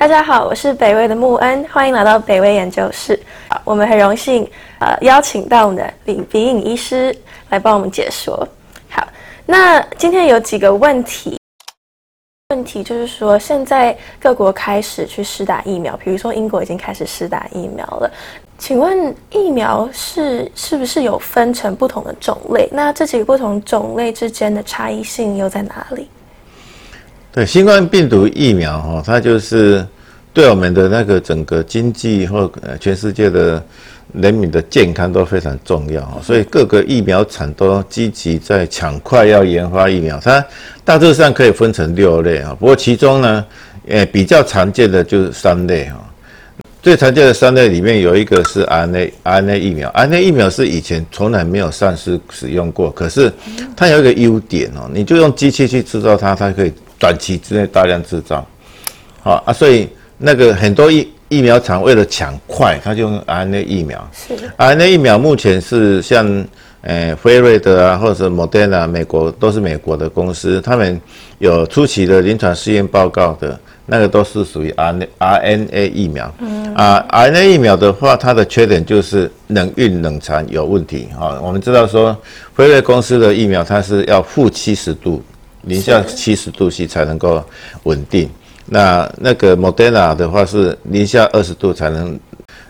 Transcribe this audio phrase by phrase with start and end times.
[0.00, 3.20] 大家好，我是北威的穆恩，欢迎来到北威研究室。
[3.64, 7.14] 我们很荣幸呃邀请到我们的李鼻影医师
[7.50, 8.48] 来帮我们解说。
[8.88, 9.06] 好，
[9.44, 11.36] 那今天有几个问题。
[12.48, 18.10] 问题就是说，现在各国开始去施打疫苗，比如说英国已经开始施打疫苗了。
[18.56, 22.66] 请问疫苗是是不是有分成不同的种类？
[22.72, 26.08] 那这几个不同种类之间的差异性又在哪里？
[27.32, 29.86] 对，新冠病毒疫苗哈，它就是
[30.32, 33.62] 对我们的那个整个经济或呃全世界的。
[34.12, 40.18] 人民的健康都非常重要所以各个疫苗厂都积极在抢快要研发疫苗。
[40.18, 40.44] 它
[40.84, 43.46] 大致上可以分成六类啊，不过其中呢，
[43.86, 46.04] 呃，比较常见的就是三类哈。
[46.82, 53.32] 最常见的三类里面有一个是 RNA RNA 疫苗，RNA 疫苗是以前从来没有上市使用过，可是
[53.76, 58.46] 它有一个优点哦，你就用机器去制造它，它可以短期之内大量制造，
[59.22, 64.08] 好啊，所以那个很多疫疫苗厂为了抢快，他就用 RNA 疫苗。
[64.12, 66.44] 是 RNA 疫苗目前是像，
[66.82, 71.00] 呃，辉瑞的啊，或者是 Moderna，美国都是美国的公司，他们
[71.38, 76.34] 有初期的临床试验报告的，那个都是属于 RNA RNA 疫苗。
[76.40, 81.08] 嗯啊，RNA 疫苗的话，它的缺点就是冷运冷藏有问题。
[81.18, 82.16] 哈，我们知道说，
[82.54, 85.22] 辉瑞公司的疫苗它是要负七十度，
[85.62, 87.44] 零下七十度 C 才能够
[87.84, 88.28] 稳定。
[88.66, 92.18] 那那个 Moderna 的话是零下二十度才能，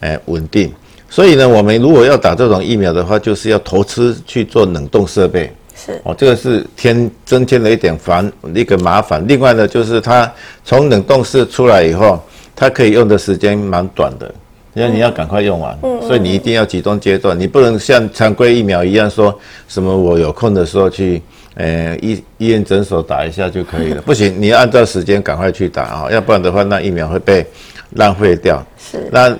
[0.00, 0.70] 哎稳定，
[1.08, 5.98] 所以呢，我们如果要打这种疫苗的话，就是要投资去做冷冻设备，是。
[6.04, 9.24] 哦，这个是添增添了一点烦一个麻烦。
[9.26, 10.30] 另外呢，就是它
[10.64, 12.22] 从冷冻室出来以后，
[12.54, 14.34] 它可以用的时间蛮短的，
[14.76, 21.22] 因为你要赶快用完，所以你一定要集中阶段，你不能像常规疫苗一样说什么我有空的时候去。
[21.58, 24.02] 呃，医医院诊所打一下就可以了。
[24.04, 27.46] 不行，你要按照时间赶快去打啊，要不然的话，那疫苗会被
[27.92, 28.62] 浪费掉。
[28.78, 29.08] 是。
[29.10, 29.34] 那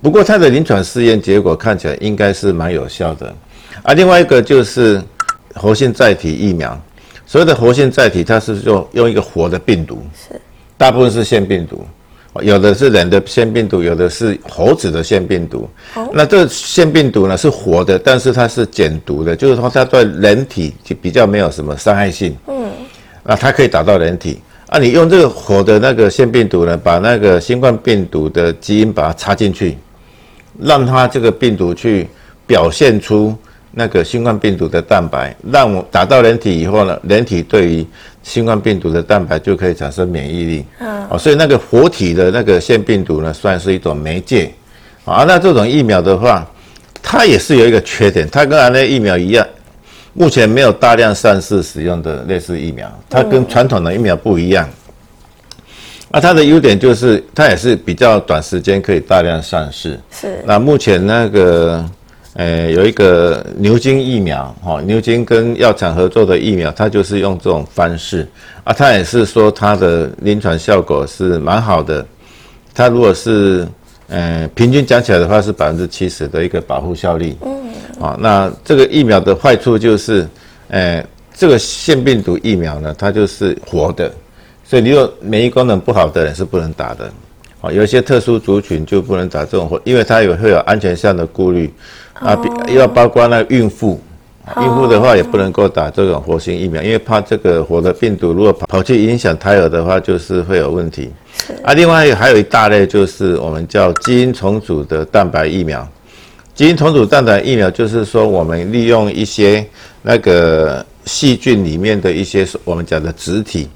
[0.00, 3.32] 不过它的临床试验结果看起来应该是蛮有效的。
[3.84, 5.00] 啊，另外一个就是
[5.54, 6.76] 活性载体疫苗。
[7.28, 10.04] 所谓的活性载体，它是用用一个活的病毒。
[10.16, 10.34] 是。
[10.76, 11.86] 大部分是腺病毒。
[12.40, 15.68] 有的是人的腺病毒，有的是猴子的腺病毒。
[16.12, 22.34] 那这腺病毒呢是活的，但是它是减毒的，就是说它对人体就比较没有什么伤害性。
[22.46, 22.70] 嗯，
[23.22, 24.40] 那它可以打到人体。
[24.68, 29.76] 啊，你用这个活的那个腺病毒呢，把那个新冠病毒的基因把它插进去，
[30.58, 32.08] 让它这个病毒去
[32.46, 33.36] 表现出。
[33.74, 37.86] 那个新冠病毒的蛋白，让我打到人体以后呢，人体对于
[38.22, 40.64] 新冠病毒的蛋白就可以产生免疫力。
[40.78, 44.52] 嗯，哦，所以那个活体的那个腺病毒呢，算是一种媒介。
[45.06, 46.46] 啊，那这种疫苗的话，
[47.02, 49.46] 它也是有一个缺点，它跟 RNA 疫苗一样，
[50.12, 54.68] 目前没有大量上市使用的类似疫苗，它跟传统的疫苗不一样。
[56.10, 59.98] 那它的优点就是，它也是比较短时间可以大量上市。
[60.10, 60.42] 是。
[60.44, 61.82] 那目前那个。
[62.34, 68.26] 呃，有一个牛津疫苗，哈，牛津跟药厂合作的疫苗，它就是用这种方式
[68.64, 72.06] 啊，它也是说它的临床效果是蛮好的。
[72.74, 73.68] 它如果是
[74.08, 77.36] 呃平均讲起来的话，是百分之七十的一个保护效力。
[77.42, 77.52] 嗯。
[78.00, 80.26] 啊，那这个疫苗的坏处就是，
[80.68, 81.04] 呃，
[81.34, 84.10] 这个腺病毒疫苗呢，它就是活的，
[84.64, 87.12] 所以你有免疫功能不好的人是不能打的。
[87.62, 91.72] 啊，有一些特殊族群就不能打这种活，因为它有会有安全上的顾虑。
[92.14, 92.36] 啊，
[92.68, 94.00] 要包括那孕妇，
[94.60, 101.10] 孕妇的话也不能够打这种活性疫苗，因为怕这个活的病毒如果跑跑去影响胎儿的话，就是会有问题。
[101.62, 105.88] 啊，另外还有一大类就是我们叫基因重组的蛋白疫苗。
[106.54, 109.66] 基因重组蛋白疫苗就是说，我们利用一些
[110.02, 113.68] 那个细菌里面的一些我们讲的植体，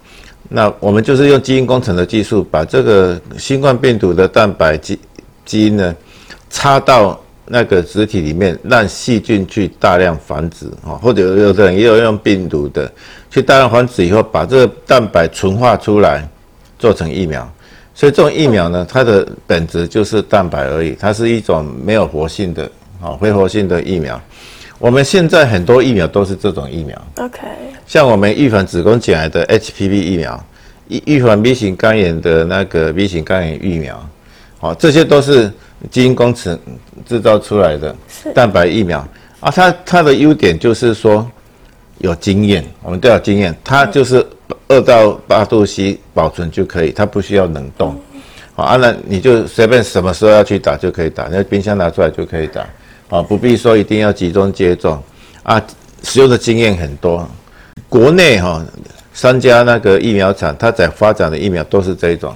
[0.49, 4.99] 那我们就是用基因工程的技术，把这个新冠病毒的蛋白基
[5.45, 5.95] 基因呢
[6.51, 7.21] 插到。
[7.49, 12.91] 那个植体里面让细菌去大量繁殖啊，或者有的人也有用病毒的
[13.31, 16.29] 去大量繁殖以后，把这个蛋白纯化出来
[16.77, 17.49] 做成疫苗。
[17.95, 22.69] 所以这种疫苗呢，它的本质就是蛋白而已，它是一种没有活性的
[23.01, 24.21] 啊非活性的疫苗。
[24.79, 27.01] 我们现在很多疫苗都是这种疫苗。
[27.17, 27.41] OK，
[27.87, 30.45] 像我们预防子宫颈癌的 HPV 疫苗，
[30.89, 34.09] 预预防 B 型肝炎的那个 B 型肝炎疫苗，
[34.59, 35.51] 好，这些都是。
[35.91, 36.59] 基因工程
[37.07, 37.95] 制造出来的
[38.35, 39.07] 蛋白疫苗
[39.41, 41.31] 啊，它它的优点就是说
[41.99, 44.27] 有经验，我们都有经验，它就是
[44.69, 47.95] 二到八度 C 保存就可以，它不需要冷冻。
[48.55, 52.67] 好，啊，那你就随便什么时候要去打就可以打，那冰箱拿出来就可以打，
[53.09, 55.03] 啊，不必说一定要集中接种
[55.43, 55.63] 啊，
[56.03, 57.29] 使用的经验很多。
[57.89, 58.65] 国内哈
[59.13, 62.35] 三家那个疫苗厂，它在发展的疫苗都是这种。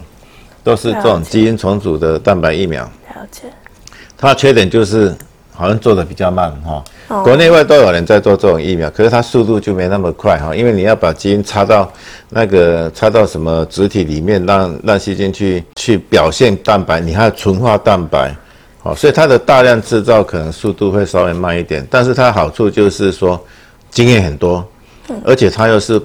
[0.63, 2.83] 都是这种基因重组的蛋白疫苗。
[2.85, 3.45] 了解。
[4.19, 5.17] 它缺点就是
[5.51, 6.85] 好像做的比较慢哈。
[7.23, 11.91] 国内外都有人在做这种疫苗，可是它速度就没那么快哈，因为你要把基因插到
[12.29, 18.37] 那个插到什么植体里面，让让细菌去去表现蛋白，你还要纯化蛋白，
[18.83, 23.39] 好，所以它的大量制造可能速度会稍微慢一点，但是它好处就是说
[23.91, 24.67] 经验很多，
[25.25, 26.01] 而且它又是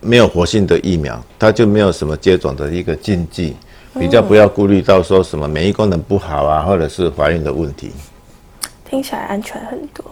[0.00, 3.56] 没有活性的疫苗，它就没有什么接种的一个禁忌，
[4.00, 7.92] 比较不要顾虑到说什么免疫功能不好啊，或者是怀孕的问题，
[8.90, 10.04] 听起来安全很多。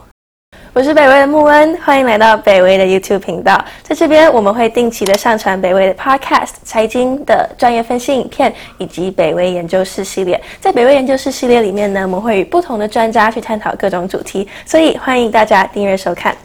[0.72, 3.62] 我是北威的穆恩，欢迎来到北威的 YouTube 频道。
[3.82, 10.40] 在这边，我们会定期的上传北威的 Podcast、财经的专业分析影片，以及北威研究室系列。
[10.60, 16.36] 在北威研究室系列里面呢，我们会与不同的专家去探讨各种主题，所以欢迎大家订阅收看。